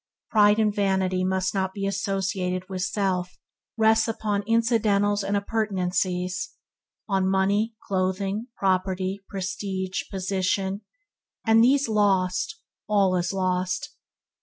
[0.31, 3.37] Pride and vanity must not be associated with self
[3.77, 6.53] rests upon incidentals and appurtenances–
[7.07, 10.81] on money, clothing, property, prestige, position
[11.45, 12.55] and these lost,
[12.89, 13.91] all is lost.